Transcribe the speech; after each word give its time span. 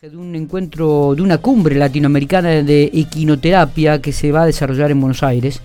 de 0.00 0.16
un 0.16 0.32
encuentro, 0.36 1.12
de 1.16 1.22
una 1.22 1.38
cumbre 1.38 1.74
latinoamericana 1.74 2.62
de 2.62 2.84
equinoterapia 2.94 4.00
que 4.00 4.12
se 4.12 4.30
va 4.30 4.42
a 4.42 4.46
desarrollar 4.46 4.92
en 4.92 5.00
Buenos 5.00 5.24
Aires. 5.24 5.60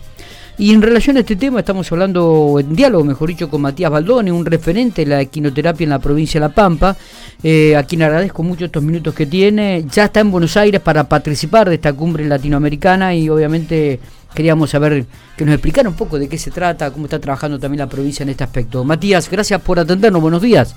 Y 0.57 0.73
en 0.73 0.81
relación 0.81 1.17
a 1.17 1.19
este 1.19 1.35
tema 1.35 1.59
estamos 1.59 1.91
hablando 1.91 2.57
en 2.59 2.75
diálogo, 2.75 3.03
mejor 3.03 3.29
dicho, 3.29 3.47
con 3.47 3.61
Matías 3.61 3.91
Baldone, 3.91 4.31
un 4.31 4.43
referente 4.43 5.05
de 5.05 5.11
la 5.11 5.21
equinoterapia 5.21 5.83
en 5.83 5.91
la 5.91 5.99
provincia 5.99 6.39
de 6.39 6.47
La 6.47 6.51
Pampa, 6.51 6.97
eh, 7.43 7.75
a 7.75 7.83
quien 7.83 8.01
agradezco 8.01 8.41
mucho 8.41 8.65
estos 8.65 8.81
minutos 8.81 9.13
que 9.13 9.27
tiene. 9.27 9.85
Ya 9.91 10.05
está 10.05 10.21
en 10.21 10.31
Buenos 10.31 10.57
Aires 10.57 10.81
para 10.81 11.03
participar 11.03 11.69
de 11.69 11.75
esta 11.75 11.93
cumbre 11.93 12.25
latinoamericana 12.25 13.13
y 13.13 13.29
obviamente 13.29 13.99
queríamos 14.33 14.71
saber 14.71 15.05
que 15.37 15.45
nos 15.45 15.53
explicara 15.53 15.87
un 15.87 15.95
poco 15.95 16.17
de 16.17 16.27
qué 16.27 16.39
se 16.39 16.49
trata, 16.49 16.89
cómo 16.89 17.05
está 17.05 17.19
trabajando 17.19 17.59
también 17.59 17.81
la 17.81 17.87
provincia 17.87 18.23
en 18.23 18.29
este 18.29 18.43
aspecto. 18.43 18.83
Matías, 18.83 19.29
gracias 19.29 19.61
por 19.61 19.77
atendernos, 19.77 20.23
buenos 20.23 20.41
días. 20.41 20.75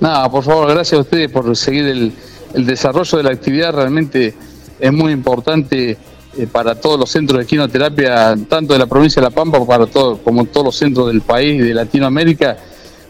Nada, 0.00 0.30
por 0.30 0.42
favor, 0.42 0.70
gracias 0.70 0.96
a 0.96 1.02
ustedes 1.02 1.30
por 1.30 1.54
seguir 1.54 1.84
el 1.86 2.12
el 2.54 2.66
desarrollo 2.66 3.18
de 3.18 3.24
la 3.24 3.30
actividad 3.30 3.72
realmente 3.72 4.34
es 4.78 4.92
muy 4.92 5.12
importante 5.12 5.96
eh, 6.36 6.46
para 6.46 6.74
todos 6.74 6.98
los 6.98 7.10
centros 7.10 7.40
de 7.40 7.46
quinoterapia, 7.46 8.36
tanto 8.48 8.72
de 8.72 8.78
la 8.78 8.86
provincia 8.86 9.20
de 9.20 9.28
La 9.28 9.34
Pampa 9.34 9.64
para 9.66 9.86
todo, 9.86 10.18
como 10.18 10.44
todos 10.44 10.66
los 10.66 10.76
centros 10.76 11.08
del 11.08 11.20
país, 11.22 11.62
de 11.62 11.74
Latinoamérica, 11.74 12.56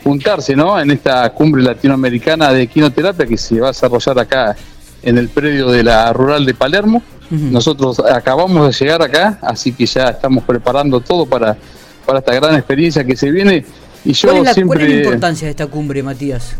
juntarse 0.02 0.56
¿no? 0.56 0.80
en 0.80 0.90
esta 0.90 1.28
cumbre 1.30 1.62
latinoamericana 1.62 2.52
de 2.52 2.66
quinoterapia 2.66 3.26
que 3.26 3.36
se 3.36 3.60
va 3.60 3.68
a 3.68 3.70
desarrollar 3.70 4.18
acá 4.18 4.56
en 5.02 5.18
el 5.18 5.28
predio 5.28 5.70
de 5.70 5.82
la 5.82 6.12
rural 6.12 6.46
de 6.46 6.54
Palermo. 6.54 7.02
Nosotros 7.30 8.00
acabamos 8.00 8.66
de 8.66 8.84
llegar 8.84 9.02
acá, 9.02 9.38
así 9.42 9.72
que 9.72 9.84
ya 9.84 10.08
estamos 10.08 10.44
preparando 10.44 11.00
todo 11.00 11.26
para, 11.26 11.58
para 12.06 12.20
esta 12.20 12.34
gran 12.34 12.54
experiencia 12.54 13.04
que 13.04 13.14
se 13.14 13.30
viene. 13.30 13.66
Y 14.02 14.14
yo 14.14 14.28
¿Cuál, 14.28 14.38
es 14.38 14.44
la, 14.44 14.54
siempre... 14.54 14.78
¿Cuál 14.78 14.88
es 14.88 14.94
la 14.94 15.02
importancia 15.02 15.46
de 15.46 15.50
esta 15.50 15.66
cumbre, 15.66 16.02
Matías? 16.02 16.56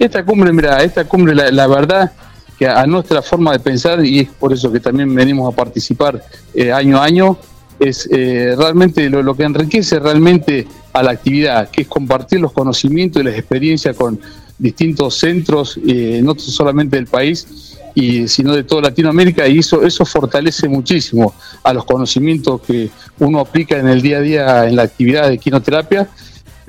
Esta 0.00 0.24
cumbre, 0.24 0.50
mira, 0.50 0.82
esta 0.82 1.04
cumbre, 1.04 1.34
la, 1.34 1.66
verdad 1.66 2.10
que 2.58 2.66
a 2.66 2.86
nuestra 2.86 3.20
forma 3.20 3.52
de 3.52 3.58
pensar, 3.58 4.02
y 4.02 4.20
es 4.20 4.28
por 4.30 4.50
eso 4.50 4.72
que 4.72 4.80
también 4.80 5.14
venimos 5.14 5.52
a 5.52 5.54
participar 5.54 6.24
eh, 6.54 6.72
año 6.72 6.96
a 6.96 7.04
año, 7.04 7.36
es 7.78 8.08
eh, 8.10 8.54
realmente 8.56 9.10
lo, 9.10 9.34
que 9.34 9.42
enriquece 9.42 9.98
realmente 9.98 10.66
a 10.94 11.02
la 11.02 11.10
actividad, 11.10 11.68
que 11.68 11.82
es 11.82 11.88
compartir 11.88 12.40
los 12.40 12.52
conocimientos 12.52 13.20
y 13.20 13.26
las 13.26 13.34
experiencias 13.34 13.94
con 13.94 14.18
distintos 14.58 15.16
centros, 15.18 15.78
eh, 15.86 16.22
no 16.24 16.34
solamente 16.34 16.96
del 16.96 17.06
país, 17.06 17.76
y, 17.94 18.26
sino 18.26 18.54
de 18.54 18.64
toda 18.64 18.80
Latinoamérica, 18.80 19.46
y 19.48 19.58
eso, 19.58 19.82
eso 19.82 20.06
fortalece 20.06 20.66
muchísimo 20.66 21.34
a 21.62 21.74
los 21.74 21.84
conocimientos 21.84 22.62
que 22.62 22.88
uno 23.18 23.40
aplica 23.40 23.76
en 23.76 23.88
el 23.88 24.00
día 24.00 24.16
a 24.16 24.20
día 24.22 24.66
en 24.66 24.76
la 24.76 24.82
actividad 24.82 25.28
de 25.28 25.36
quinoterapia 25.36 26.08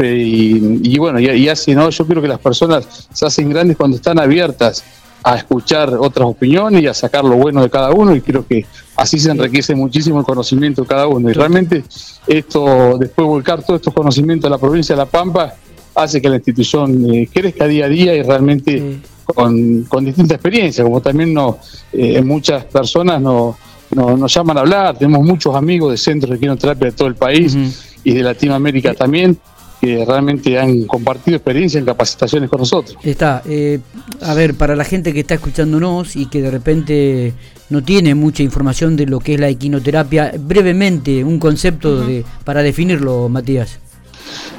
y, 0.05 0.97
bueno, 0.97 1.19
y, 1.19 1.47
así, 1.49 1.73
¿no? 1.73 1.89
Yo 1.89 2.05
creo 2.05 2.21
que 2.21 2.27
las 2.27 2.39
personas 2.39 3.07
se 3.11 3.25
hacen 3.25 3.49
grandes 3.49 3.77
cuando 3.77 3.97
están 3.97 4.19
abiertas 4.19 4.83
a 5.23 5.35
escuchar 5.35 5.93
otras 5.99 6.27
opiniones 6.27 6.81
y 6.81 6.87
a 6.87 6.93
sacar 6.93 7.23
lo 7.23 7.35
bueno 7.35 7.61
de 7.61 7.69
cada 7.69 7.91
uno 7.91 8.15
y 8.15 8.21
creo 8.21 8.45
que 8.45 8.65
así 8.95 9.19
se 9.19 9.29
enriquece 9.29 9.75
muchísimo 9.75 10.19
el 10.19 10.25
conocimiento 10.25 10.81
de 10.81 10.87
cada 10.87 11.07
uno. 11.07 11.29
Y 11.29 11.33
realmente 11.33 11.83
esto, 12.25 12.97
después 12.97 13.27
volcar 13.27 13.63
todos 13.63 13.79
estos 13.79 13.93
conocimientos 13.93 14.47
a 14.47 14.51
la 14.51 14.57
provincia 14.57 14.95
de 14.95 14.99
La 14.99 15.05
Pampa 15.05 15.53
hace 15.93 16.21
que 16.21 16.29
la 16.29 16.37
institución 16.37 17.13
eh, 17.13 17.29
crezca 17.31 17.67
día 17.67 17.85
a 17.85 17.89
día 17.89 18.15
y 18.15 18.23
realmente 18.23 18.99
con, 19.25 20.05
distintas 20.05 20.35
experiencias, 20.35 20.83
como 20.83 21.01
también 21.01 21.33
no, 21.33 21.59
eh, 21.93 22.21
muchas 22.21 22.65
personas 22.65 23.21
no, 23.21 23.57
nos 23.95 24.33
llaman 24.33 24.57
a 24.57 24.61
hablar, 24.61 24.97
tenemos 24.97 25.25
muchos 25.25 25.55
amigos 25.55 25.91
de 25.91 25.97
centros 25.97 26.31
de 26.31 26.39
quinoterapia 26.39 26.87
de 26.87 26.91
todo 26.93 27.07
el 27.07 27.15
país 27.15 27.55
y 28.03 28.13
de 28.13 28.23
Latinoamérica 28.23 28.93
también 28.93 29.37
que 29.81 30.05
realmente 30.05 30.59
han 30.59 30.83
compartido 30.83 31.37
experiencia 31.37 31.79
en 31.79 31.85
capacitaciones 31.85 32.49
con 32.49 32.59
nosotros. 32.59 32.95
Está, 33.03 33.41
eh, 33.45 33.79
a 34.21 34.35
ver, 34.35 34.53
para 34.53 34.75
la 34.75 34.83
gente 34.83 35.11
que 35.11 35.21
está 35.21 35.33
escuchándonos 35.33 36.15
y 36.15 36.27
que 36.27 36.41
de 36.43 36.51
repente 36.51 37.33
no 37.69 37.83
tiene 37.83 38.13
mucha 38.13 38.43
información 38.43 38.95
de 38.95 39.07
lo 39.07 39.19
que 39.19 39.33
es 39.33 39.39
la 39.39 39.49
equinoterapia, 39.49 40.33
brevemente 40.37 41.23
un 41.23 41.39
concepto 41.39 42.05
de, 42.05 42.23
para 42.43 42.61
definirlo, 42.61 43.27
Matías. 43.27 43.79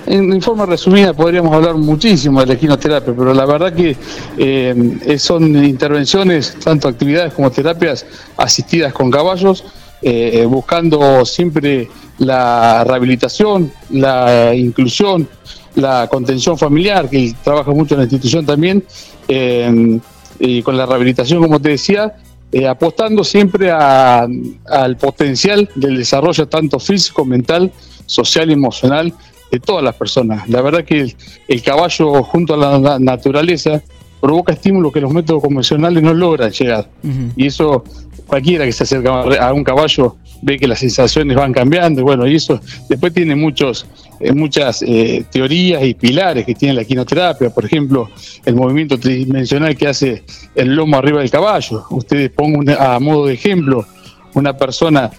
En, 0.07 0.43
forma 0.43 0.67
resumida 0.67 1.15
podríamos 1.15 1.55
hablar 1.55 1.77
muchísimo 1.77 2.41
de 2.41 2.47
la 2.47 2.55
equinoterapia, 2.55 3.15
pero 3.17 3.33
la 3.33 3.47
verdad 3.47 3.73
que 3.73 3.97
eh, 4.37 5.17
son 5.19 5.65
intervenciones, 5.65 6.57
tanto 6.65 6.89
actividades 6.89 7.33
como 7.33 7.49
terapias 7.53 8.05
asistidas 8.37 8.93
con 8.93 9.09
caballos, 9.11 9.65
eh, 10.03 10.45
buscando 10.49 11.25
siempre 11.25 11.89
la 12.23 12.85
rehabilitación, 12.85 13.73
la 13.91 14.55
inclusión, 14.55 15.29
la 15.75 16.07
contención 16.09 16.57
familiar, 16.57 17.09
que 17.09 17.35
trabaja 17.43 17.71
mucho 17.73 17.95
en 17.95 18.01
la 18.01 18.05
institución 18.05 18.47
también, 18.47 18.85
eh, 19.29 19.99
y 20.39 20.63
con 20.63 20.77
la 20.77 20.87
rehabilitación, 20.87 21.43
como 21.43 21.61
te 21.61 21.71
decía, 21.71 22.15
eh, 22.53 22.67
apostando 22.69 23.25
siempre 23.25 23.71
al 23.71 24.97
potencial 24.99 25.69
del 25.75 25.97
desarrollo 25.97 26.47
tanto 26.49 26.79
físico, 26.79 27.25
mental, 27.25 27.73
social 28.07 28.51
y 28.51 28.53
emocional 28.53 29.13
de 29.51 29.59
todas 29.59 29.83
las 29.83 29.95
personas. 29.95 30.49
La 30.49 30.61
verdad 30.63 30.85
que 30.85 31.15
el, 31.49 31.63
caballo 31.63 32.23
junto 32.23 32.55
a 32.55 32.57
la 32.57 32.99
naturaleza 32.99 33.83
provoca 34.21 34.53
estímulos 34.53 34.93
que 34.93 35.01
los 35.01 35.13
métodos 35.13 35.43
convencionales 35.43 36.03
no 36.03 36.15
logran 36.15 36.51
llegar. 36.51 36.89
Y 37.37 37.47
eso 37.47 37.85
cualquiera 38.27 38.65
que 38.65 38.73
se 38.73 38.85
acerca 38.85 39.23
a 39.23 39.53
un 39.53 39.65
caballo 39.65 40.17
ve 40.43 40.59
que 40.59 40.67
las 40.67 40.81
sensaciones 40.81 41.37
van 41.37 41.53
cambiando, 41.53 42.03
bueno, 42.03 42.27
y 42.27 42.35
eso 42.35 42.61
después 42.89 43.15
tiene 43.15 43.35
muchos, 43.35 43.87
eh, 44.21 44.33
muchas 44.33 44.83
eh, 44.83 45.25
teorías 45.31 45.83
y 45.85 45.95
pilares 45.95 46.45
que 46.45 46.55
tiene 46.55 46.75
la 46.75 46.85
quinoterapia, 46.85 47.51
por 47.51 47.65
ejemplo, 47.65 48.11
el 48.45 48.57
movimiento 48.57 48.99
tridimensional 48.99 49.77
que 49.77 49.89
hace 49.89 50.25
el 50.55 50.75
lomo 50.75 50.97
arriba 50.97 51.21
del 51.21 51.31
caballo. 51.31 51.85
Ustedes 51.91 52.31
pongan 52.31 52.77
a 52.79 52.99
modo 52.99 53.27
de 53.27 53.35
ejemplo 53.35 53.87
una 54.35 54.57
persona 54.57 55.11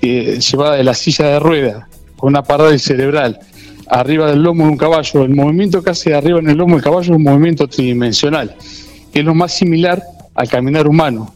llevada 0.00 0.74
de 0.74 0.82
la 0.82 0.94
silla 0.94 1.26
de 1.26 1.38
rueda 1.38 1.88
con 2.16 2.30
una 2.30 2.42
parada 2.42 2.76
cerebral 2.76 3.38
arriba 3.88 4.30
del 4.30 4.42
lomo 4.42 4.64
de 4.64 4.70
un 4.70 4.76
caballo, 4.76 5.22
el 5.22 5.34
movimiento 5.34 5.82
que 5.82 5.90
hace 5.90 6.14
arriba 6.14 6.38
en 6.38 6.48
el 6.48 6.56
lomo 6.56 6.74
del 6.74 6.82
caballo 6.82 7.12
es 7.12 7.16
un 7.16 7.22
movimiento 7.22 7.68
tridimensional, 7.68 8.56
que 9.12 9.20
es 9.20 9.24
lo 9.24 9.34
más 9.34 9.52
similar 9.52 10.02
al 10.34 10.48
caminar 10.48 10.88
humano 10.88 11.32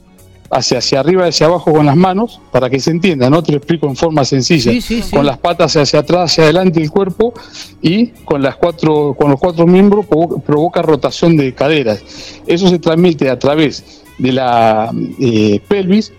hacia, 0.50 0.78
hacia 0.78 1.00
arriba 1.00 1.26
y 1.26 1.28
hacia 1.28 1.46
abajo 1.46 1.72
con 1.72 1.86
las 1.86 1.96
manos, 1.96 2.40
para 2.50 2.70
que 2.70 2.80
se 2.80 2.90
entienda, 2.90 3.30
¿no? 3.30 3.42
Te 3.42 3.52
lo 3.52 3.58
explico 3.58 3.86
en 3.86 3.96
forma 3.96 4.24
sencilla. 4.24 4.72
Con 5.10 5.26
las 5.26 5.38
patas 5.38 5.76
hacia 5.76 6.00
atrás, 6.00 6.32
hacia 6.32 6.44
adelante 6.44 6.80
el 6.82 6.90
cuerpo 6.90 7.34
y 7.82 8.08
con 8.24 8.42
las 8.42 8.56
cuatro, 8.56 9.14
con 9.18 9.30
los 9.30 9.40
cuatro 9.40 9.66
miembros 9.66 10.06
provoca, 10.06 10.82
rotación 10.82 11.36
de 11.36 11.54
caderas. 11.54 12.02
Eso 12.46 12.68
se 12.68 12.78
transmite 12.78 13.30
a 13.30 13.38
través 13.38 14.02
de 14.18 14.32
la 14.32 14.90
eh, 15.20 15.60
pelvis 15.68 16.12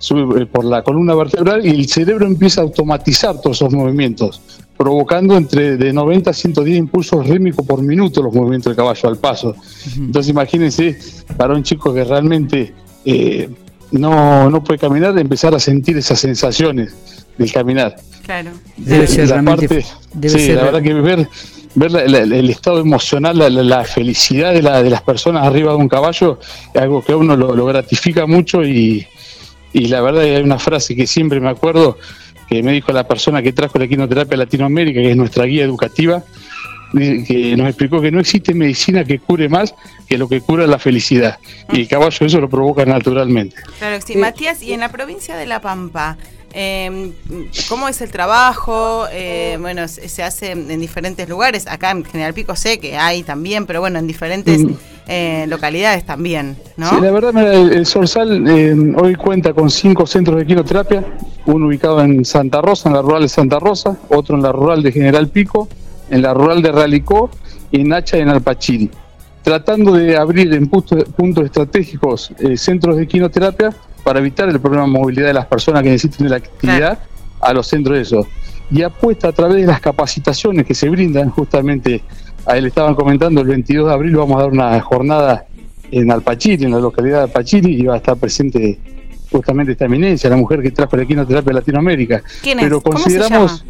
sube 0.00 0.42
eh, 0.42 0.46
por 0.46 0.64
la 0.64 0.82
columna 0.82 1.14
vertebral 1.14 1.64
y 1.64 1.70
el 1.70 1.88
cerebro 1.88 2.26
empieza 2.26 2.62
a 2.62 2.64
automatizar 2.64 3.40
todos 3.40 3.58
esos 3.58 3.72
movimientos, 3.72 4.40
provocando 4.76 5.36
entre 5.36 5.76
de 5.76 5.92
90 5.92 6.30
a 6.30 6.32
110 6.32 6.78
impulsos 6.78 7.28
rítmicos 7.28 7.64
por 7.64 7.82
minuto 7.82 8.22
los 8.22 8.34
movimientos 8.34 8.70
del 8.70 8.76
caballo 8.76 9.08
al 9.08 9.18
paso. 9.18 9.54
Entonces 9.96 10.30
imagínense 10.30 10.98
para 11.36 11.54
un 11.54 11.62
chico 11.62 11.94
que 11.94 12.02
realmente 12.02 12.74
eh, 13.04 13.48
no, 13.92 14.50
no 14.50 14.62
puede 14.62 14.78
caminar, 14.78 15.14
de 15.14 15.20
empezar 15.20 15.54
a 15.54 15.60
sentir 15.60 15.96
esas 15.96 16.20
sensaciones 16.20 16.94
del 17.36 17.52
caminar. 17.52 17.96
Claro. 18.24 18.50
Debe 18.76 19.06
ser 19.06 19.28
la 19.28 19.34
realmente. 19.34 19.84
sí, 20.28 20.52
la 20.52 20.64
verdad 20.64 20.82
que 20.82 20.94
ver, 20.94 21.28
ver 21.74 21.96
el 21.96 22.50
estado 22.50 22.80
emocional, 22.80 23.38
la, 23.68 23.84
felicidad 23.84 24.52
de, 24.52 24.62
la, 24.62 24.82
de 24.82 24.90
las 24.90 25.02
personas 25.02 25.46
arriba 25.46 25.72
de 25.72 25.78
un 25.78 25.88
caballo 25.88 26.38
es 26.72 26.80
algo 26.80 27.02
que 27.02 27.12
a 27.12 27.16
uno 27.16 27.36
lo, 27.36 27.66
gratifica 27.66 28.26
mucho 28.26 28.62
y, 28.62 29.06
y 29.72 29.88
la 29.88 30.00
verdad 30.00 30.22
hay 30.22 30.42
una 30.42 30.58
frase 30.58 30.94
que 30.94 31.06
siempre 31.06 31.40
me 31.40 31.48
acuerdo 31.48 31.98
que 32.48 32.62
me 32.62 32.72
dijo 32.72 32.92
la 32.92 33.06
persona 33.06 33.42
que 33.42 33.52
trajo 33.52 33.78
la 33.78 33.86
quinoterapia 33.86 34.34
a 34.34 34.38
Latinoamérica, 34.38 35.00
que 35.00 35.10
es 35.10 35.16
nuestra 35.16 35.44
guía 35.44 35.64
educativa, 35.64 36.24
que 36.92 37.54
nos 37.56 37.68
explicó 37.68 38.00
que 38.00 38.10
no 38.10 38.20
existe 38.20 38.54
medicina 38.54 39.04
que 39.04 39.18
cure 39.18 39.48
más 39.48 39.74
que 40.08 40.18
lo 40.18 40.28
que 40.28 40.40
cura 40.40 40.66
la 40.66 40.78
felicidad. 40.78 41.38
Y 41.72 41.82
el 41.82 41.88
caballo 41.88 42.26
eso 42.26 42.40
lo 42.40 42.48
provoca 42.48 42.84
naturalmente. 42.84 43.56
Claro 43.78 44.00
sí. 44.04 44.16
Matías, 44.16 44.62
y 44.62 44.72
en 44.72 44.80
la 44.80 44.88
provincia 44.90 45.36
de 45.36 45.46
La 45.46 45.60
Pampa, 45.60 46.16
eh, 46.52 47.12
¿cómo 47.68 47.88
es 47.88 48.00
el 48.00 48.10
trabajo? 48.10 49.06
Eh, 49.12 49.56
bueno, 49.60 49.86
se 49.86 50.22
hace 50.22 50.50
en 50.52 50.80
diferentes 50.80 51.28
lugares. 51.28 51.66
Acá 51.66 51.92
en 51.92 52.04
General 52.04 52.34
Pico 52.34 52.56
sé 52.56 52.78
que 52.80 52.96
hay 52.96 53.22
también, 53.22 53.66
pero 53.66 53.80
bueno, 53.80 53.98
en 53.98 54.06
diferentes 54.06 54.64
mm. 54.64 54.72
eh, 55.06 55.44
localidades 55.48 56.04
también, 56.04 56.56
¿no? 56.76 56.90
Sí, 56.90 56.96
la 57.00 57.10
verdad, 57.12 57.54
el, 57.54 57.72
el 57.72 57.86
Sorsal 57.86 58.48
eh, 58.48 58.74
hoy 58.96 59.14
cuenta 59.14 59.52
con 59.52 59.70
cinco 59.70 60.06
centros 60.06 60.38
de 60.38 60.46
quinoterapia, 60.46 61.04
uno 61.46 61.68
ubicado 61.68 62.02
en 62.02 62.24
Santa 62.24 62.60
Rosa, 62.60 62.88
en 62.88 62.96
la 62.96 63.02
rural 63.02 63.22
de 63.22 63.28
Santa 63.28 63.60
Rosa, 63.60 63.96
otro 64.08 64.34
en 64.34 64.42
la 64.42 64.50
rural 64.50 64.82
de 64.82 64.90
General 64.90 65.28
Pico, 65.28 65.68
en 66.10 66.22
la 66.22 66.34
rural 66.34 66.62
de 66.62 66.72
Realicó 66.72 67.30
y 67.70 67.80
en 67.80 67.92
Hacha 67.92 68.18
en 68.18 68.28
Alpachiri, 68.28 68.90
tratando 69.42 69.92
de 69.92 70.16
abrir 70.16 70.52
en 70.52 70.68
puntos, 70.68 71.44
estratégicos 71.44 72.32
eh, 72.38 72.56
centros 72.56 72.96
de 72.96 73.06
quinoterapia 73.06 73.74
para 74.04 74.18
evitar 74.18 74.48
el 74.48 74.60
problema 74.60 74.84
de 74.84 74.90
movilidad 74.90 75.28
de 75.28 75.34
las 75.34 75.46
personas 75.46 75.82
que 75.82 75.90
necesiten 75.90 76.26
de 76.26 76.30
la 76.30 76.36
actividad 76.36 76.98
a 77.40 77.52
los 77.52 77.66
centros 77.66 77.96
de 77.96 78.02
eso. 78.02 78.26
Y 78.70 78.82
apuesta 78.82 79.28
a 79.28 79.32
través 79.32 79.56
de 79.56 79.66
las 79.66 79.80
capacitaciones 79.80 80.64
que 80.66 80.74
se 80.74 80.88
brindan 80.88 81.30
justamente, 81.30 82.02
a 82.46 82.56
él 82.56 82.66
estaban 82.66 82.94
comentando, 82.94 83.40
el 83.40 83.48
22 83.48 83.88
de 83.88 83.92
abril 83.92 84.16
vamos 84.16 84.38
a 84.38 84.42
dar 84.42 84.50
una 84.50 84.80
jornada 84.80 85.46
en 85.90 86.10
Alpachiri, 86.10 86.64
en 86.64 86.72
la 86.72 86.80
localidad 86.80 87.18
de 87.18 87.22
Alpachiri, 87.24 87.80
y 87.80 87.84
va 87.84 87.94
a 87.94 87.96
estar 87.98 88.16
presente 88.16 88.78
justamente 89.30 89.72
esta 89.72 89.84
eminencia, 89.84 90.30
la 90.30 90.36
mujer 90.36 90.62
que 90.62 90.70
trajo 90.70 90.96
la 90.96 91.02
equinoterapia 91.02 91.50
a 91.50 91.54
Latinoamérica. 91.54 92.22
¿Quién 92.42 92.58
es? 92.58 92.64
Pero 92.64 92.80
¿Cómo 92.80 92.98
se 92.98 93.04
consideramos 93.04 93.64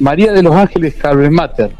María 0.00 0.32
de 0.32 0.42
los 0.42 0.54
Ángeles 0.54 0.94
Carmen 0.94 1.32
Mater. 1.32 1.70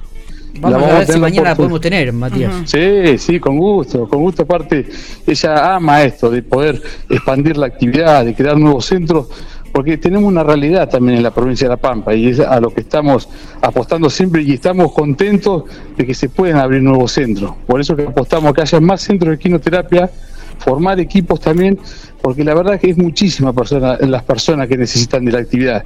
Vamos, 0.61 0.83
La 0.83 0.97
a 0.97 0.99
ver 0.99 1.07
si 1.07 1.19
mañana 1.19 1.51
la 1.51 1.57
podemos 1.57 1.81
tener, 1.81 2.13
Matías. 2.13 2.53
Sí, 2.67 3.19
sí, 3.19 3.41
con 3.41 3.57
gusto, 3.57 4.09
con 4.09 4.21
gusto. 4.21 4.43
Aparte, 4.43 4.87
ella 5.27 5.75
ama 5.75 6.03
esto 6.03 6.29
de 6.29 6.43
poder 6.43 6.83
expandir 7.09 7.57
la 7.57 7.67
actividad, 7.67 8.25
de 8.25 8.35
crear 8.35 8.59
nuevos 8.59 8.85
centros, 8.85 9.29
porque 9.73 9.97
tenemos 9.97 10.29
una 10.29 10.43
realidad 10.43 10.89
también 10.89 11.19
en 11.19 11.23
la 11.23 11.31
provincia 11.31 11.67
de 11.67 11.71
La 11.71 11.77
Pampa 11.77 12.15
y 12.15 12.29
es 12.29 12.41
a 12.41 12.61
lo 12.61 12.71
que 12.71 12.81
estamos 12.81 13.29
apostando 13.63 14.11
siempre 14.11 14.43
y 14.43 14.53
estamos 14.53 14.93
contentos 14.93 15.65
de 15.97 16.05
que 16.05 16.15
se 16.15 16.29
pueden 16.29 16.57
abrir 16.57 16.83
nuevos 16.83 17.13
centros. 17.13 17.53
Por 17.67 17.81
eso 17.81 17.97
que 17.97 18.03
apostamos 18.03 18.51
a 18.51 18.55
que 18.55 18.63
haya 18.63 18.81
más 18.81 19.01
centros 19.01 19.31
de 19.31 19.39
quinoterapia, 19.39 20.11
formar 20.61 21.01
equipos 21.01 21.41
también, 21.41 21.79
porque 22.23 22.45
la 22.45 22.55
verdad 22.55 22.79
que 22.79 22.91
es 22.91 22.97
muchísima 22.99 23.53
persona, 23.53 23.97
las 24.01 24.23
personas 24.23 24.69
que 24.69 24.77
necesitan 24.77 25.25
de 25.25 25.33
la 25.33 25.39
actividad. 25.41 25.83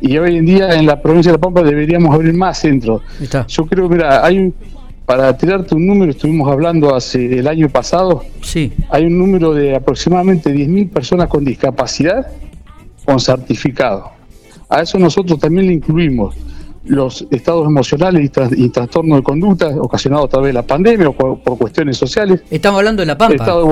Y 0.00 0.16
hoy 0.18 0.36
en 0.36 0.46
día 0.46 0.74
en 0.74 0.86
la 0.86 1.00
provincia 1.00 1.32
de 1.32 1.38
La 1.38 1.40
Pampa 1.40 1.62
deberíamos 1.62 2.14
abrir 2.14 2.34
más 2.34 2.58
centros. 2.58 3.02
Yo 3.48 3.66
creo, 3.66 3.88
mira, 3.88 4.24
hay 4.24 4.38
un, 4.38 4.54
para 5.06 5.34
tirarte 5.36 5.74
un 5.74 5.86
número, 5.86 6.10
estuvimos 6.12 6.50
hablando 6.52 6.94
hace 6.94 7.38
el 7.38 7.48
año 7.48 7.68
pasado, 7.70 8.22
Sí. 8.42 8.72
hay 8.90 9.06
un 9.06 9.18
número 9.18 9.54
de 9.54 9.74
aproximadamente 9.74 10.52
10.000 10.54 10.90
personas 10.90 11.28
con 11.28 11.44
discapacidad 11.44 12.26
con 13.06 13.18
certificado. 13.18 14.10
A 14.68 14.82
eso 14.82 14.98
nosotros 14.98 15.38
también 15.40 15.66
le 15.68 15.72
incluimos 15.72 16.34
los 16.84 17.26
estados 17.30 17.66
emocionales 17.66 18.24
y, 18.24 18.28
tras- 18.28 18.52
y 18.56 18.68
trastornos 18.70 19.18
de 19.18 19.22
conducta 19.22 19.68
ocasionados 19.68 20.26
a 20.26 20.28
través 20.28 20.48
de 20.48 20.52
la 20.54 20.62
pandemia 20.62 21.08
o 21.08 21.12
por, 21.12 21.40
por 21.40 21.58
cuestiones 21.58 21.96
sociales. 21.96 22.42
Estamos 22.50 22.78
hablando 22.78 23.02
de 23.02 23.06
La 23.06 23.18
Pampa, 23.18 23.34
estado 23.34 23.66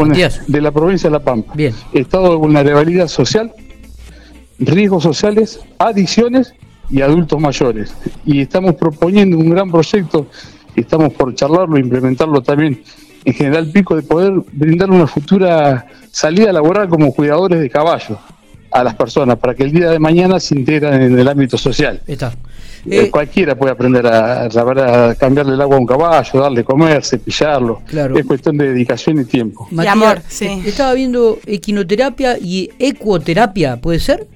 de, 0.46 0.60
la 0.60 0.70
provincia 0.70 1.08
de 1.08 1.12
La 1.12 1.22
Pampa. 1.24 1.52
Bien. 1.54 1.74
Estado 1.92 2.30
de 2.30 2.36
vulnerabilidad 2.36 3.08
social, 3.08 3.52
riesgos 4.58 5.02
sociales, 5.02 5.60
adicciones 5.78 6.54
y 6.90 7.00
adultos 7.02 7.40
mayores. 7.40 7.94
Y 8.24 8.40
estamos 8.40 8.74
proponiendo 8.74 9.36
un 9.38 9.50
gran 9.50 9.70
proyecto, 9.70 10.26
y 10.74 10.80
estamos 10.80 11.12
por 11.14 11.34
charlarlo 11.34 11.78
implementarlo 11.78 12.42
también 12.42 12.82
en 13.24 13.34
General 13.34 13.70
Pico, 13.70 13.96
de 13.96 14.02
poder 14.02 14.32
brindar 14.52 14.90
una 14.90 15.06
futura 15.06 15.86
salida 16.10 16.52
laboral 16.52 16.88
como 16.88 17.12
cuidadores 17.12 17.60
de 17.60 17.68
caballos 17.70 18.18
a 18.70 18.84
las 18.84 18.94
personas, 18.94 19.36
para 19.38 19.54
que 19.54 19.62
el 19.62 19.72
día 19.72 19.90
de 19.90 19.98
mañana 19.98 20.38
se 20.38 20.54
integran 20.58 21.00
en 21.02 21.18
el 21.18 21.26
ámbito 21.28 21.56
social. 21.56 22.02
Está. 22.06 22.34
Eh, 22.88 23.00
Eh, 23.06 23.10
cualquiera 23.10 23.54
puede 23.56 23.72
aprender 23.72 24.06
a, 24.06 24.48
cambiarle 25.18 25.54
el 25.54 25.60
agua 25.60 25.76
a 25.76 25.80
un 25.80 25.86
caballo, 25.86 26.40
darle 26.40 26.62
comer, 26.64 27.04
cepillarlo. 27.04 27.82
Claro. 27.86 28.16
Es 28.16 28.24
cuestión 28.26 28.56
de 28.58 28.68
dedicación 28.68 29.20
y 29.20 29.24
tiempo. 29.24 29.66
Matías, 29.70 29.92
amor, 29.92 30.22
sí. 30.28 30.44
eh, 30.46 30.62
Estaba 30.66 30.94
viendo 30.94 31.38
equinoterapia 31.46 32.38
y 32.38 32.70
ecuoterapia, 32.78 33.76
¿puede 33.76 33.98
ser? 33.98 34.26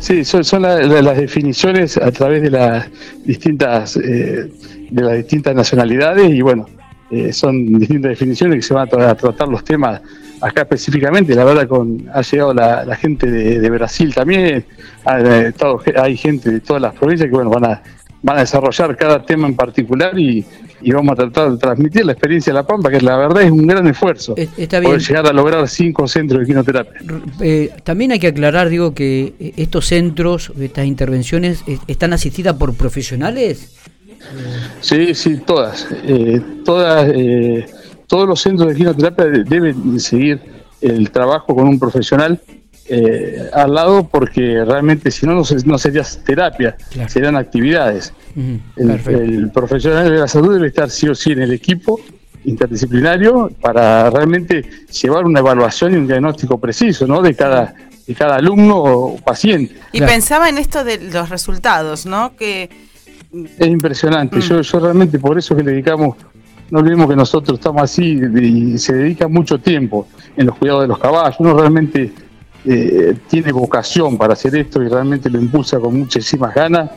Sí, 0.00 0.24
son, 0.24 0.44
son 0.44 0.62
la- 0.62 0.80
la- 0.82 1.00
las 1.02 1.16
definiciones 1.16 1.96
a 1.96 2.10
través 2.10 2.42
de 2.42 2.50
las 2.50 2.86
distintas 3.24 3.96
eh, 3.96 4.50
de 4.90 5.02
las 5.02 5.16
distintas 5.16 5.54
nacionalidades 5.54 6.30
y 6.30 6.42
bueno, 6.42 6.66
eh, 7.12 7.32
son 7.32 7.78
distintas 7.78 8.10
definiciones 8.10 8.56
que 8.56 8.62
se 8.62 8.74
van 8.74 8.88
a, 8.88 8.90
tra- 8.90 9.08
a 9.10 9.14
tratar 9.14 9.48
los 9.48 9.62
temas 9.62 10.00
acá 10.40 10.62
específicamente. 10.62 11.34
La 11.34 11.44
verdad 11.44 11.68
con 11.68 12.08
ha 12.12 12.22
llegado 12.22 12.52
la, 12.54 12.84
la 12.84 12.96
gente 12.96 13.30
de, 13.30 13.60
de 13.60 13.70
Brasil 13.70 14.12
también, 14.14 14.64
ha 15.04 15.20
eh, 15.20 15.48
estado 15.48 15.78
ge- 15.78 15.94
hay 15.96 16.16
gente 16.16 16.50
de 16.50 16.60
todas 16.60 16.82
las 16.82 16.94
provincias 16.94 17.28
que 17.28 17.34
bueno 17.34 17.50
van 17.50 17.64
a 17.66 17.82
van 18.24 18.36
a 18.36 18.40
desarrollar 18.42 18.96
cada 18.96 19.20
tema 19.26 19.48
en 19.48 19.56
particular 19.56 20.16
y, 20.16 20.44
y 20.80 20.92
vamos 20.92 21.12
a 21.14 21.16
tratar 21.16 21.50
de 21.50 21.58
transmitir 21.58 22.04
la 22.06 22.12
experiencia 22.12 22.52
de 22.52 22.54
La 22.54 22.64
Pampa, 22.64 22.88
que 22.88 23.00
la 23.00 23.16
verdad 23.16 23.42
es 23.42 23.50
un 23.50 23.66
gran 23.66 23.84
esfuerzo. 23.88 24.34
Es- 24.36 24.48
está 24.56 24.78
bien. 24.78 24.92
Poder 24.92 25.02
llegar 25.04 25.26
a 25.26 25.32
lograr 25.32 25.68
cinco 25.68 26.06
centros 26.06 26.40
de 26.40 26.46
quinoterapia. 26.46 27.00
Eh, 27.40 27.70
también 27.82 28.12
hay 28.12 28.20
que 28.20 28.28
aclarar, 28.28 28.68
digo, 28.68 28.94
que 28.94 29.34
eh, 29.40 29.52
estos 29.56 29.86
centros, 29.86 30.52
estas 30.60 30.86
intervenciones, 30.86 31.64
eh, 31.66 31.78
están 31.88 32.12
asistidas 32.12 32.54
por 32.54 32.74
profesionales. 32.76 33.74
Sí, 34.80 35.14
sí, 35.14 35.36
todas. 35.38 35.86
Eh, 36.04 36.40
todas 36.64 37.08
eh, 37.14 37.66
todos 38.06 38.28
los 38.28 38.40
centros 38.40 38.68
de 38.68 38.74
quinoterapia 38.74 39.24
de- 39.26 39.44
deben 39.44 39.98
seguir 40.00 40.40
el 40.80 41.10
trabajo 41.10 41.54
con 41.54 41.66
un 41.68 41.78
profesional 41.78 42.40
eh, 42.88 43.48
al 43.52 43.74
lado 43.74 44.08
porque 44.08 44.64
realmente 44.64 45.10
si 45.10 45.24
no, 45.26 45.34
no, 45.34 45.44
se- 45.44 45.64
no 45.66 45.78
sería 45.78 46.02
terapia, 46.24 46.76
Claro. 46.90 47.08
serían 47.08 47.36
actividades. 47.36 48.12
El, 48.76 49.50
profesional 49.52 50.10
de 50.10 50.18
la 50.18 50.28
salud 50.28 50.54
debe 50.54 50.68
estar 50.68 50.90
sí 50.90 51.08
o 51.08 51.14
sí 51.14 51.32
en 51.32 51.42
el 51.42 51.52
equipo 51.52 52.00
interdisciplinario 52.44 53.50
para 53.60 54.10
realmente 54.10 54.62
llevar 55.00 55.24
una 55.24 55.40
evaluación 55.40 55.94
y 55.94 55.96
un 55.96 56.06
diagnóstico 56.06 56.58
preciso 56.58 57.06
¿no? 57.06 57.22
de, 57.22 57.34
cada, 57.34 57.74
de 58.06 58.14
cada 58.14 58.36
alumno 58.36 58.76
o 58.78 59.16
paciente. 59.18 59.74
Y 59.92 59.98
Claro. 59.98 60.12
pensaba 60.12 60.48
en 60.48 60.58
esto 60.58 60.84
de 60.84 60.98
los 61.12 61.28
resultados, 61.28 62.04
¿no? 62.06 62.34
Que 62.36 62.68
Es 63.58 63.66
impresionante. 63.66 64.36
Mm. 64.36 64.40
Yo, 64.40 64.60
yo 64.60 64.80
realmente 64.80 65.18
por 65.18 65.38
eso 65.38 65.56
que 65.56 65.62
le 65.62 65.72
dedicamos, 65.72 66.16
no 66.70 66.78
olvidemos 66.80 67.08
que 67.08 67.16
nosotros 67.16 67.58
estamos 67.58 67.82
así 67.82 68.20
y 68.40 68.78
se 68.78 68.94
dedica 68.94 69.28
mucho 69.28 69.58
tiempo 69.58 70.06
en 70.36 70.46
los 70.46 70.56
cuidados 70.56 70.82
de 70.82 70.88
los 70.88 70.98
caballos. 70.98 71.36
Uno 71.38 71.54
realmente 71.54 72.12
eh, 72.64 73.16
tiene 73.28 73.52
vocación 73.52 74.16
para 74.18 74.34
hacer 74.34 74.54
esto 74.56 74.82
y 74.82 74.88
realmente 74.88 75.28
lo 75.30 75.38
impulsa 75.40 75.78
con 75.78 75.98
muchísimas 75.98 76.54
ganas. 76.54 76.90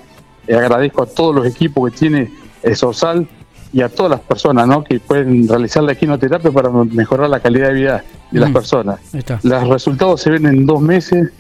Eh, 0.48 0.56
agradezco 0.56 1.04
a 1.04 1.06
todos 1.06 1.34
los 1.36 1.46
equipos 1.48 1.90
que 1.92 1.98
tiene 1.98 2.32
el 2.64 2.76
Sorsal 2.76 3.28
y 3.74 3.82
a 3.82 3.90
todas 3.90 4.12
las 4.12 4.20
personas 4.22 4.68
¿no? 4.68 4.84
que 4.84 5.00
pueden 5.00 5.48
realizar 5.48 5.84
la 5.84 5.96
quinoterapia 5.96 6.52
para 6.52 6.70
mejorar 6.70 7.30
la 7.30 7.40
calidad 7.40 7.70
de 7.70 7.74
vida 7.74 8.04
de 8.32 8.40
las 8.40 8.50
Mm. 8.50 8.54
personas. 8.54 9.00
Los 9.44 9.68
resultados 9.68 10.22
se 10.22 10.30
ven 10.30 10.46
en 10.46 10.66
dos 10.66 10.82
meses, 10.82 11.32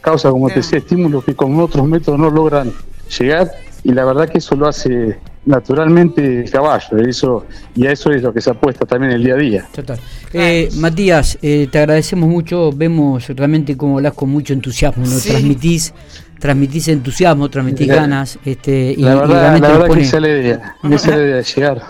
causa, 0.00 0.30
como 0.30 0.48
te 0.48 0.56
decía, 0.56 0.78
estímulos 0.78 1.24
que 1.24 1.34
con 1.34 1.58
otros 1.58 1.86
métodos 1.86 2.18
no 2.18 2.30
logran 2.30 2.72
llegar 3.18 3.50
y 3.84 3.92
la 3.92 4.04
verdad 4.04 4.28
que 4.28 4.38
eso 4.38 4.54
lo 4.56 4.68
hace 4.68 5.18
naturalmente 5.44 6.42
el 6.42 6.50
caballo 6.50 6.98
eso 6.98 7.44
y 7.74 7.86
a 7.86 7.92
eso 7.92 8.12
es 8.12 8.22
lo 8.22 8.32
que 8.32 8.40
se 8.40 8.50
apuesta 8.50 8.86
también 8.86 9.12
el 9.12 9.24
día 9.24 9.34
a 9.34 9.36
día. 9.38 9.68
Total. 9.74 9.98
Eh, 10.32 10.68
Matías, 10.76 11.36
eh, 11.42 11.68
te 11.70 11.78
agradecemos 11.78 12.28
mucho, 12.28 12.70
vemos 12.72 13.26
realmente 13.28 13.76
cómo 13.76 13.96
hablas 13.98 14.12
con 14.14 14.30
mucho 14.30 14.52
entusiasmo, 14.52 15.04
¿no? 15.04 15.10
Sí. 15.10 15.30
transmitís, 15.30 15.92
transmitís 16.38 16.88
entusiasmo, 16.88 17.48
transmitís 17.50 17.88
La- 17.88 17.94
ganas, 17.96 18.38
este, 18.44 18.94
y, 18.96 19.02
la 19.02 19.12
y 19.14 19.18
verdad, 19.18 19.40
realmente 19.40 19.68
la 19.68 19.68
nos 19.68 19.78
verdad 19.78 19.86
pone, 19.88 20.00
que 20.00 20.06
esa 20.06 20.16
es 20.16 20.22
la 20.22 20.28
idea, 20.28 20.76
esa 20.84 20.94
es 20.94 21.06
la 21.16 21.22
idea 21.22 21.36
de 21.36 21.42
llegar, 21.42 21.82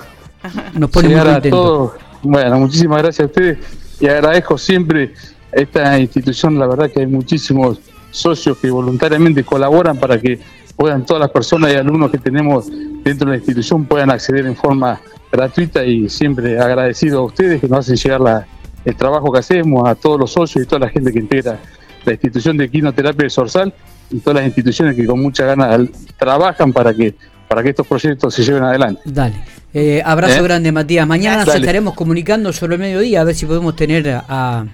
nos 0.74 0.90
pone 0.90 1.08
muy 1.08 1.14
llegar 1.14 1.28
a 1.28 1.32
contentos. 1.34 1.60
todos. 1.60 1.92
Bueno, 2.22 2.58
muchísimas 2.58 3.02
gracias 3.02 3.24
a 3.24 3.26
ustedes 3.26 3.58
y 4.00 4.06
agradezco 4.06 4.56
siempre 4.56 5.12
a 5.54 5.60
esta 5.60 5.98
institución, 5.98 6.58
la 6.58 6.66
verdad 6.66 6.90
que 6.90 7.00
hay 7.00 7.06
muchísimos 7.06 7.78
socios 8.10 8.56
que 8.58 8.70
voluntariamente 8.70 9.42
colaboran 9.44 9.96
para 9.98 10.18
que 10.18 10.38
puedan 10.76 11.04
todas 11.06 11.20
las 11.20 11.30
personas 11.30 11.72
y 11.72 11.76
alumnos 11.76 12.10
que 12.10 12.18
tenemos 12.18 12.66
dentro 13.04 13.26
de 13.26 13.32
la 13.32 13.36
institución 13.38 13.84
puedan 13.84 14.10
acceder 14.10 14.46
en 14.46 14.56
forma 14.56 15.00
gratuita 15.30 15.84
y 15.84 16.08
siempre 16.08 16.58
agradecido 16.58 17.20
a 17.20 17.24
ustedes 17.24 17.60
que 17.60 17.68
nos 17.68 17.80
hacen 17.80 17.96
llegar 17.96 18.20
la- 18.20 18.46
el 18.84 18.96
trabajo 18.96 19.30
que 19.32 19.38
hacemos, 19.38 19.88
a 19.88 19.94
todos 19.94 20.18
los 20.18 20.32
socios 20.32 20.64
y 20.64 20.68
toda 20.68 20.80
la 20.80 20.88
gente 20.88 21.12
que 21.12 21.18
integra 21.20 21.58
la 22.04 22.12
institución 22.12 22.56
de 22.56 22.68
quinoterapia 22.68 23.24
de 23.24 23.30
Sorsal 23.30 23.72
y 24.10 24.18
todas 24.18 24.36
las 24.40 24.46
instituciones 24.46 24.96
que 24.96 25.06
con 25.06 25.20
mucha 25.22 25.46
ganas 25.46 25.80
trabajan 26.18 26.72
para 26.72 26.92
que 26.92 27.14
para 27.48 27.62
que 27.62 27.68
estos 27.68 27.86
proyectos 27.86 28.34
se 28.34 28.42
lleven 28.44 28.64
adelante. 28.64 29.02
Dale. 29.04 29.34
Eh, 29.74 30.02
abrazo 30.04 30.38
¿Eh? 30.38 30.42
grande, 30.42 30.72
Matías. 30.72 31.06
Mañana 31.06 31.44
nos 31.44 31.54
estaremos 31.54 31.92
comunicando 31.94 32.50
sobre 32.52 32.74
el 32.76 32.80
mediodía 32.80 33.20
a 33.20 33.24
ver 33.24 33.34
si 33.34 33.44
podemos 33.46 33.76
tener 33.76 34.08
a. 34.08 34.24
a- 34.26 34.64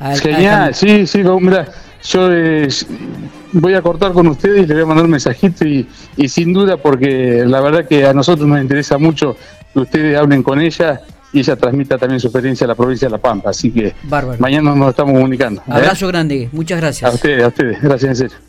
a- 0.00 0.16
Genial, 0.16 0.70
a- 0.70 0.72
sí, 0.72 1.06
sí, 1.06 1.22
mira, 1.40 1.68
yo 2.04 2.28
eh, 2.32 2.68
voy 3.60 3.74
a 3.74 3.82
cortar 3.82 4.12
con 4.12 4.26
ustedes 4.28 4.64
y 4.64 4.66
le 4.66 4.74
voy 4.74 4.82
a 4.82 4.86
mandar 4.86 5.04
un 5.04 5.10
mensajito 5.10 5.66
y, 5.66 5.86
y 6.16 6.28
sin 6.28 6.52
duda 6.52 6.76
porque 6.76 7.44
la 7.46 7.60
verdad 7.60 7.86
que 7.86 8.06
a 8.06 8.12
nosotros 8.12 8.46
nos 8.46 8.60
interesa 8.60 8.98
mucho 8.98 9.36
que 9.72 9.80
ustedes 9.80 10.16
hablen 10.18 10.42
con 10.42 10.60
ella 10.60 11.00
y 11.32 11.40
ella 11.40 11.56
transmita 11.56 11.98
también 11.98 12.20
su 12.20 12.28
experiencia 12.28 12.64
a 12.64 12.68
la 12.68 12.74
provincia 12.74 13.08
de 13.08 13.12
La 13.12 13.18
Pampa, 13.18 13.50
así 13.50 13.70
que 13.70 13.94
Bárbaro. 14.04 14.38
mañana 14.40 14.74
nos 14.74 14.90
estamos 14.90 15.12
comunicando. 15.14 15.60
¿eh? 15.62 15.70
Abrazo 15.72 16.06
grande, 16.08 16.48
muchas 16.52 16.80
gracias. 16.80 17.10
A 17.10 17.14
ustedes, 17.14 17.44
a 17.44 17.48
ustedes, 17.48 17.82
gracias 17.82 18.10
en 18.10 18.16
serio. 18.16 18.45